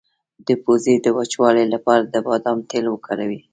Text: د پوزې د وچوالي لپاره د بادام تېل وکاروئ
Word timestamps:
د 0.47 0.49
پوزې 0.63 0.95
د 1.01 1.07
وچوالي 1.17 1.65
لپاره 1.73 2.03
د 2.05 2.15
بادام 2.27 2.57
تېل 2.69 2.85
وکاروئ 2.89 3.39